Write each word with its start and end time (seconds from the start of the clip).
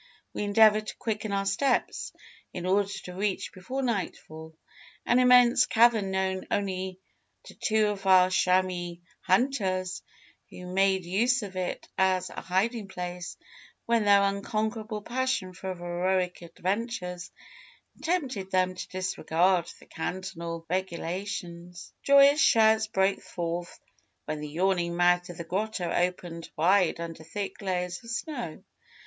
We 0.33 0.41
endeavoured 0.45 0.87
to 0.87 0.97
quicken 0.97 1.31
our 1.31 1.45
steps, 1.45 2.11
in 2.53 2.65
order 2.65 2.89
to 3.03 3.13
reach, 3.13 3.53
before 3.53 3.83
nightfall, 3.83 4.55
an 5.05 5.19
immense 5.19 5.67
cavern 5.67 6.09
known 6.09 6.47
only 6.49 6.99
to 7.43 7.53
two 7.53 7.89
of 7.89 8.07
our 8.07 8.31
chamois 8.31 8.95
hunters, 9.21 10.01
who 10.49 10.65
made 10.73 11.05
use 11.05 11.43
of 11.43 11.55
it 11.55 11.87
as 11.99 12.31
a 12.31 12.41
hiding 12.41 12.87
place 12.87 13.37
when 13.85 14.03
their 14.03 14.23
unconquerable 14.23 15.03
passion 15.03 15.53
for 15.53 15.75
heroic 15.75 16.41
adventures 16.41 17.29
tempted 18.01 18.49
them 18.49 18.73
to 18.73 18.87
disregard 18.87 19.71
the 19.79 19.85
cantonal 19.85 20.65
regulations. 20.67 21.93
Joyous 22.01 22.41
shouts 22.41 22.87
broke 22.87 23.21
forth 23.21 23.79
when 24.25 24.39
the 24.39 24.49
yawning 24.49 24.95
mouth 24.97 25.29
of 25.29 25.37
the 25.37 25.43
grotto 25.43 25.91
opened 25.91 26.49
wide 26.55 26.99
under 26.99 27.23
thick 27.23 27.61
layers 27.61 28.03
of 28.03 28.09
snow. 28.09 28.63